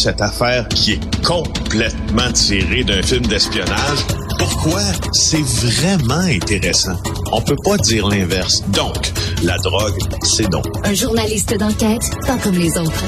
[0.00, 3.98] cette affaire qui est complètement tirée d'un film d'espionnage.
[4.38, 4.80] Pourquoi?
[5.12, 6.96] C'est vraiment intéressant?
[7.32, 8.66] On peut pas dire l'inverse.
[8.70, 8.96] Donc,
[9.44, 10.64] la drogue, c'est donc.
[10.84, 13.04] Un journaliste d'enquête, pas comme les autres.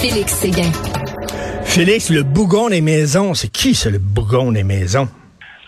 [0.00, 0.72] Félix Séguin.
[1.64, 5.08] Félix, le bougon des maisons, c'est qui ça, le bougon des maisons?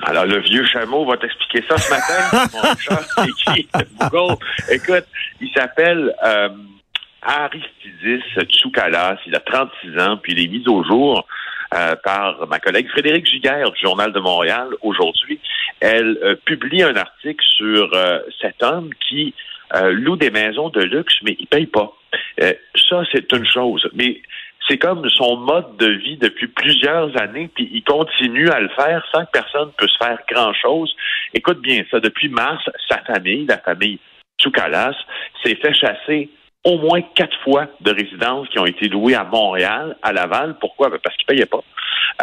[0.05, 2.49] Alors, le vieux chameau va t'expliquer ça ce matin.
[2.55, 4.39] Mon chat, c'est qui, le bougon?
[4.71, 5.05] Écoute,
[5.43, 6.49] il s'appelle euh,
[7.23, 9.19] Aristidis Tsoukalas.
[9.27, 11.27] Il a 36 ans, puis il est mis au jour
[11.75, 15.41] euh, par ma collègue Frédéric Giguère du Journal de Montréal aujourd'hui.
[15.81, 19.35] Elle euh, publie un article sur euh, cet homme qui
[19.91, 21.91] loue des maisons de luxe, mais il paye pas.
[22.39, 23.89] ça, c'est une chose.
[23.95, 24.21] Mais
[24.69, 29.03] c'est comme son mode de vie depuis plusieurs années, puis il continue à le faire
[29.11, 30.95] sans que personne puisse faire grand-chose.
[31.33, 33.99] Écoute bien ça, depuis mars, sa famille, la famille
[34.39, 34.95] Tsoukalas,
[35.43, 36.29] s'est fait chasser
[36.65, 40.57] au moins quatre fois de résidences qui ont été louées à Montréal, à Laval.
[40.61, 40.91] Pourquoi?
[40.91, 41.63] Ben, parce qu'ils ne payaient pas.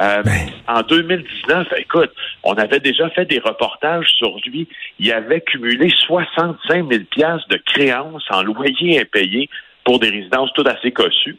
[0.01, 0.49] Euh, ben.
[0.67, 2.11] En 2019, écoute,
[2.43, 4.67] on avait déjà fait des reportages sur lui.
[4.99, 7.03] Il avait cumulé 65 000
[7.49, 9.49] de créances en loyer impayé
[9.83, 11.37] pour des résidences tout assez cossues.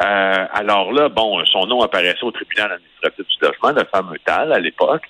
[0.00, 4.52] Euh, alors là, bon, son nom apparaissait au tribunal administratif du logement, le fameux TAL
[4.52, 5.04] à l'époque,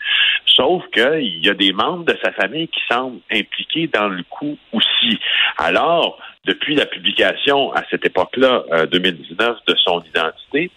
[0.46, 4.56] sauf qu'il y a des membres de sa famille qui semblent impliqués dans le coup
[4.72, 5.18] aussi.
[5.58, 10.70] Alors, depuis la publication à cette époque-là, 2019, euh, de son identité,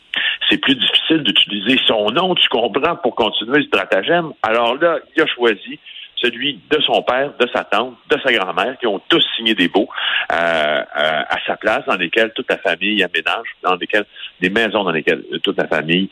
[0.50, 4.32] c'est plus difficile d'utiliser son nom, tu comprends, pour continuer le stratagème.
[4.44, 5.80] Alors là, il a choisi
[6.16, 9.68] celui de son père, de sa tante, de sa grand-mère, qui ont tous signé des
[9.68, 9.88] baux
[10.32, 14.06] euh, euh, à sa place, dans lesquels toute la famille aménage, dans lesquels
[14.42, 16.10] des maisons dans lesquelles toute la famille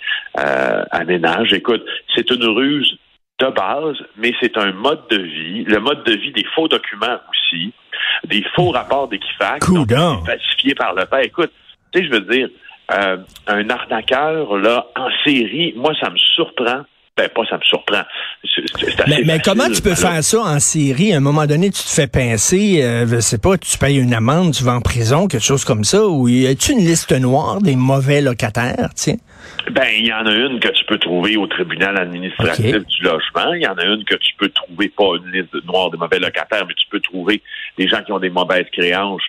[0.91, 1.53] aménage.
[1.53, 2.99] Écoute, c'est une ruse
[3.39, 7.19] de base, mais c'est un mode de vie, le mode de vie des faux documents
[7.29, 7.73] aussi,
[8.23, 9.65] des faux rapports d'équifax
[10.25, 11.19] falsifiés par le père.
[11.19, 11.51] Écoute,
[11.91, 12.49] tu sais, je veux dire,
[12.91, 16.83] euh, un arnaqueur là en série, moi ça me surprend.
[17.17, 18.03] Ben, pas ça me surprend.
[19.07, 21.13] mais, comment tu peux faire ça en série?
[21.13, 24.13] À un moment donné, tu te fais pincer, euh, je sais pas, tu payes une
[24.13, 27.61] amende, tu vas en prison, quelque chose comme ça, ou y a-tu une liste noire
[27.61, 29.15] des mauvais locataires, tiens?
[29.71, 33.53] Ben, il y en a une que tu peux trouver au tribunal administratif du logement.
[33.53, 36.19] Il y en a une que tu peux trouver, pas une liste noire des mauvais
[36.19, 37.41] locataires, mais tu peux trouver
[37.77, 39.23] des gens qui ont des mauvaises créances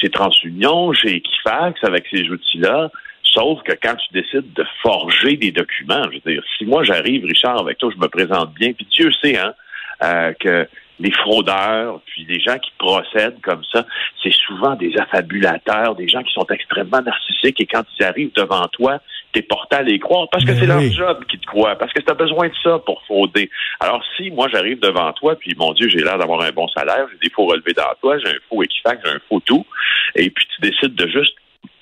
[0.00, 2.90] chez TransUnion, chez Equifax, avec ces outils-là.
[3.32, 7.24] Sauf que quand tu décides de forger des documents, je veux dire, si moi j'arrive,
[7.24, 9.54] Richard, avec toi, je me présente bien, puis Dieu sait, hein,
[10.02, 10.68] euh, que
[11.00, 13.84] les fraudeurs, puis les gens qui procèdent comme ça,
[14.22, 18.68] c'est souvent des affabulateurs, des gens qui sont extrêmement narcissiques et quand ils arrivent devant
[18.68, 19.00] toi,
[19.32, 22.00] t'es porté à les croire parce que c'est leur job qui te croient, parce que
[22.00, 23.50] tu as besoin de ça pour frauder.
[23.80, 27.06] Alors si moi j'arrive devant toi, puis mon Dieu, j'ai l'air d'avoir un bon salaire,
[27.10, 29.66] j'ai des faux relevés dans toi, j'ai un faux Equifax, j'ai un faux tout,
[30.14, 31.34] et puis tu décides de juste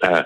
[0.05, 0.23] euh,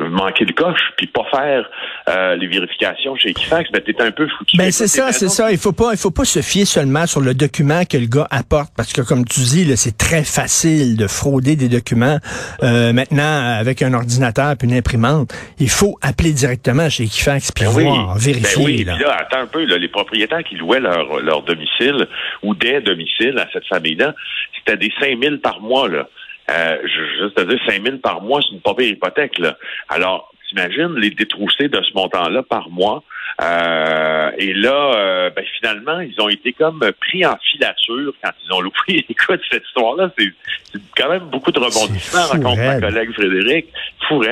[0.00, 1.68] manquer le coche puis pas faire
[2.08, 4.56] euh, les vérifications chez Equifax, ben t'es un peu foutu.
[4.56, 5.50] Ben c'est ça, c'est ça.
[5.50, 8.26] Il faut pas, il faut pas se fier seulement sur le document que le gars
[8.30, 12.18] apporte, parce que comme tu dis, c'est très facile de frauder des documents.
[12.62, 17.64] Euh, maintenant, avec un ordinateur puis une imprimante, il faut appeler directement chez Equifax puis
[17.64, 18.64] ben voir, ben vérifier.
[18.64, 18.96] oui, là.
[18.98, 19.16] là.
[19.20, 22.06] attends un peu, là, les propriétaires qui louaient leur, leur domicile
[22.42, 24.14] ou des domiciles à cette famille-là,
[24.56, 26.08] c'était des 5000 par mois là.
[26.50, 29.38] Euh, juste à dire 5 000 par mois, c'est une pas hypothèque.
[29.38, 29.56] Là.
[29.88, 33.02] Alors, t'imagines les détrousser de ce montant-là par mois?
[33.42, 38.52] Euh, et là, euh, ben, finalement, ils ont été comme pris en filature quand ils
[38.52, 39.04] ont loué.
[39.08, 40.32] Écoute, cette histoire-là, c'est
[40.96, 43.66] quand même beaucoup de rebondissements, raconte ma collègue Frédéric.
[44.08, 44.22] Fou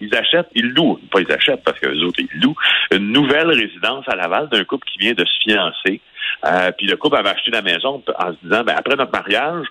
[0.00, 2.56] Ils achètent, ils louent, pas ils achètent parce que les autres, ils louent,
[2.92, 6.00] une nouvelle résidence à Laval d'un couple qui vient de se fiancer.
[6.44, 9.66] Euh, puis le couple avait acheté la maison en se disant, ben, après notre mariage,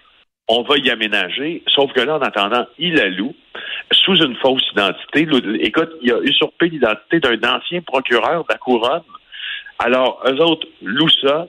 [0.47, 3.33] on va y aménager, sauf que là, en attendant, il la loue
[3.91, 5.27] sous une fausse identité.
[5.61, 9.03] Écoute, il a usurpé l'identité d'un ancien procureur de la couronne.
[9.79, 11.47] Alors, eux autres louent ça,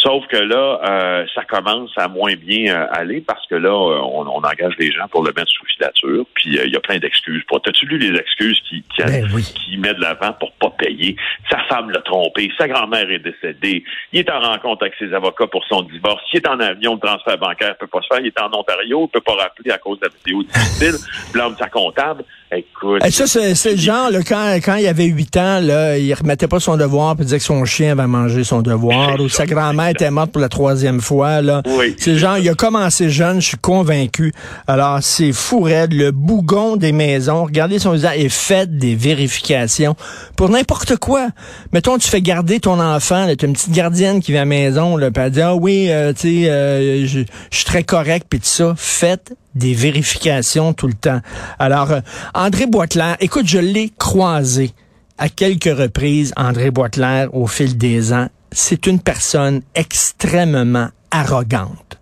[0.00, 4.00] Sauf que là, euh, ça commence à moins bien euh, aller parce que là, euh,
[4.00, 6.24] on, engage les gens pour le mettre sous filature.
[6.34, 7.42] Puis il y a plein d'excuses.
[7.62, 11.16] T'as-tu lu les excuses qui qui, ben qui met de l'avant pour pas payer?
[11.50, 13.84] Sa femme l'a trompé, sa grand-mère est décédée.
[14.12, 16.22] Il est en rencontre avec ses avocats pour son divorce.
[16.32, 18.20] Il est en avion, le transfert bancaire peut pas se faire.
[18.20, 20.94] Il est en Ontario, il peut pas rappeler à cause de la vidéo difficile.
[21.34, 22.24] Blâme sa comptable.
[22.52, 23.00] Écoute.
[23.10, 26.58] ça, c'est le genre, là, quand, quand il avait huit ans, là, il remettait pas
[26.58, 30.10] son devoir puis disait que son chien va manger son devoir ou sa grand-mère était
[30.10, 31.42] morte pour la troisième fois.
[31.42, 31.62] Là.
[31.78, 31.94] Oui.
[31.98, 34.32] C'est genre, il a commencé jeune, je suis convaincu.
[34.66, 37.44] Alors, c'est fou raide, le bougon des maisons.
[37.44, 39.94] Regardez son visage et faites des vérifications
[40.34, 41.28] pour n'importe quoi.
[41.72, 44.48] Mettons, tu fais garder ton enfant, tu as une petite gardienne qui vient à la
[44.48, 48.26] maison, là, puis elle dit, ah oui, euh, tu sais, euh, je suis très correct,
[48.28, 48.74] puis tout ça.
[48.76, 51.20] Faites des vérifications tout le temps.
[51.58, 52.00] Alors, euh,
[52.34, 54.72] André Boitler, écoute, je l'ai croisé
[55.18, 58.28] à quelques reprises André Boitler au fil des ans.
[58.52, 61.98] C'est une personne extrêmement arrogante.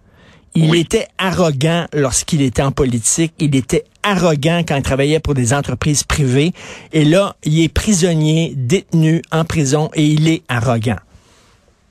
[0.54, 3.32] Il était arrogant lorsqu'il était en politique.
[3.38, 6.52] Il était arrogant quand il travaillait pour des entreprises privées.
[6.92, 10.96] Et là, il est prisonnier, détenu en prison et il est arrogant.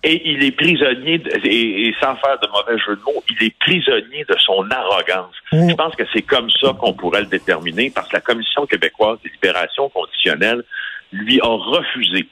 [0.04, 4.26] Et il est prisonnier, et, sans faire de mauvais jeu de mots, il est prisonnier
[4.30, 5.34] de son arrogance.
[5.52, 9.18] Je pense que c'est comme ça qu'on pourrait le déterminer, parce que la Commission québécoise
[9.24, 10.64] des libérations conditionnelles
[11.12, 12.28] lui a refusé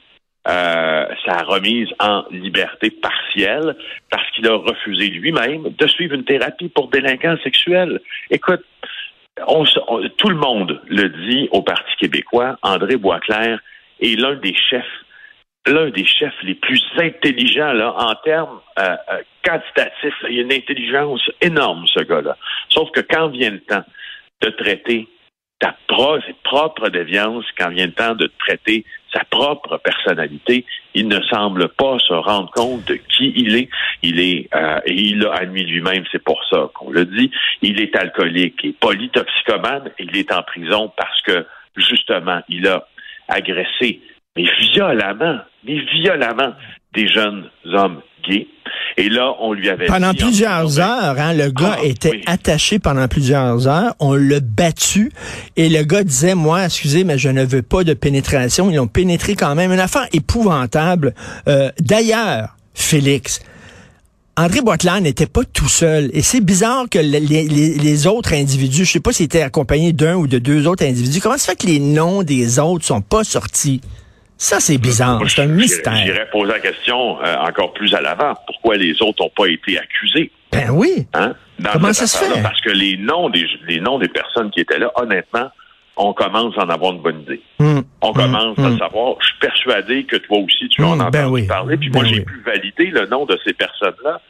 [0.48, 3.74] euh, sa remise en liberté partielle
[4.10, 8.00] parce qu'il a refusé lui-même de suivre une thérapie pour délinquance sexuelle.
[8.30, 8.62] Écoute,
[10.16, 13.58] tout le monde le dit au Parti québécois, André Boisclair
[14.00, 14.84] est l'un des chefs
[15.66, 20.14] l'un des chefs les plus intelligents là, en termes euh, euh, quantitatifs.
[20.30, 22.36] Il a une intelligence énorme, ce gars-là.
[22.70, 23.84] Sauf que quand vient le temps
[24.42, 25.08] de traiter
[25.58, 31.08] ta pro ses propres déviances, quand vient le temps de traiter sa propre personnalité, il
[31.08, 33.68] ne semble pas se rendre compte de qui il est.
[34.02, 37.30] Il est, euh, et il l'a admis lui-même, c'est pour ça qu'on le dit.
[37.62, 39.90] Il est alcoolique et polytoxicomane.
[39.98, 41.46] Il est en prison parce que
[41.76, 42.86] justement, il a
[43.28, 44.00] agressé,
[44.36, 46.52] mais violemment, mais violemment,
[46.94, 48.46] des jeunes hommes gays.
[48.98, 53.06] Et là, on lui avait pendant plusieurs heures, hein, le gars ah, était attaché pendant
[53.08, 53.94] plusieurs heures.
[54.00, 55.12] On l'a battu
[55.56, 58.70] et le gars disait, moi, excusez, mais je ne veux pas de pénétration.
[58.70, 59.72] Ils ont pénétré quand même.
[59.72, 61.14] Une affaire épouvantable.
[61.46, 63.40] Euh, d'ailleurs, Félix.
[64.38, 66.10] André Boitland n'était pas tout seul.
[66.12, 70.16] Et c'est bizarre que les, les, autres individus, je sais pas s'il était accompagné d'un
[70.16, 73.24] ou de deux autres individus, comment ça fait que les noms des autres sont pas
[73.24, 73.80] sortis?
[74.38, 75.20] Ça, c'est bizarre.
[75.28, 75.96] C'est un mystère.
[75.96, 78.34] J'irais poser la question euh, encore plus à l'avant.
[78.46, 80.30] Pourquoi les autres n'ont pas été accusés?
[80.52, 81.06] Ben oui.
[81.14, 81.34] Hein?
[81.72, 82.42] Comment ça se fait?
[82.42, 85.48] Parce que les noms des les noms des personnes qui étaient là, honnêtement,
[85.96, 87.40] on commence à en avoir une bonne idée.
[87.58, 87.82] Hum.
[88.02, 88.14] On hum.
[88.14, 88.78] commence à hum.
[88.78, 89.16] savoir.
[89.20, 91.76] Je suis persuadé que toi aussi, tu en as ben entendu parler.
[91.78, 94.20] Puis moi, ben j'ai pu valider le nom de ces personnes-là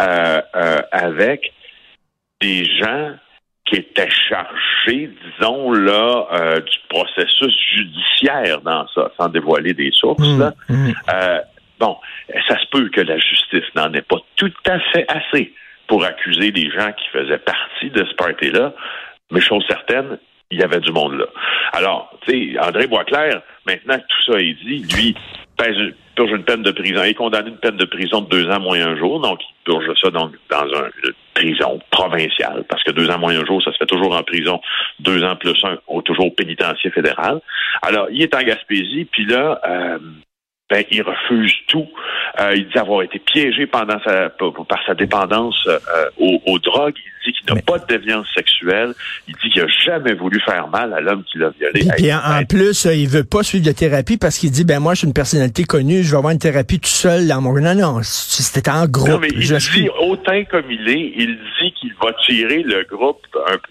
[0.00, 1.52] euh, euh, avec
[2.40, 3.12] des gens
[3.66, 10.26] qui était chargé, disons, là, euh, du processus judiciaire dans ça, sans dévoiler des sources.
[10.26, 10.92] Mmh, mmh.
[11.14, 11.38] Euh,
[11.78, 11.96] bon,
[12.48, 15.54] ça se peut que la justice n'en ait pas tout à fait assez
[15.86, 18.72] pour accuser des gens qui faisaient partie de ce party-là,
[19.30, 20.18] mais chose certaine,
[20.50, 21.26] il y avait du monde là.
[21.72, 25.16] Alors, tu sais, André Boisclair, maintenant que tout ça est dit, lui,
[25.62, 25.76] pèse,
[26.14, 27.02] purge une peine de prison.
[27.04, 29.64] Il est condamné une peine de prison de deux ans moins un jour, donc il
[29.64, 33.78] purge ça dans une prison provinciale, parce que deux ans moins un jour, ça se
[33.78, 34.60] fait toujours en prison,
[35.00, 37.40] deux ans plus un, au, toujours au pénitencier fédéral.
[37.82, 39.98] Alors, il est en Gaspésie, puis là, euh,
[40.68, 41.88] ben, il refuse tout.
[42.40, 45.78] Euh, il dit avoir été piégé pendant sa, par sa dépendance euh,
[46.18, 46.94] aux, drogues.
[46.96, 48.94] Il dit qu'il n'a pas de déviance sexuelle.
[49.28, 51.86] Il dit qu'il n'a jamais voulu faire mal à l'homme qui l'a violé.
[51.98, 54.94] Et, en, plus, euh, il veut pas suivre de thérapie parce qu'il dit, ben moi,
[54.94, 57.52] je suis une personnalité connue, je vais avoir une thérapie tout seul dans mon...
[57.52, 59.08] Non, non, c'était en groupe.
[59.08, 63.20] Non, mais il dit, autant comme il est, il dit qu'il va tirer le groupe.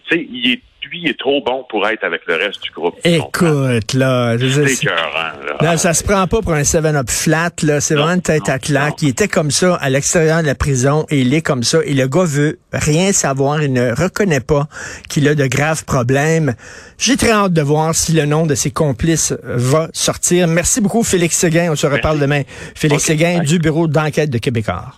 [0.08, 2.96] Tu sais, il est lui est trop bon pour être avec le reste du groupe.
[3.04, 7.82] Écoute, là, c'est ça se prend pas pour un 7-up flat, là.
[7.82, 9.02] C'est vraiment une tête à claque.
[9.02, 11.80] Il était comme ça à l'extérieur de la prison et il est comme ça.
[11.86, 13.62] Et le gars veut rien savoir.
[13.62, 14.68] Il ne reconnaît pas
[15.10, 16.56] qu'il a de graves problèmes.
[16.98, 20.48] J'ai très hâte de voir si le nom de ses complices va sortir.
[20.48, 21.72] Merci beaucoup, Félix Séguin.
[21.72, 22.42] On se reparle demain.
[22.76, 24.94] Félix Séguin du bureau d'enquête de Québécois.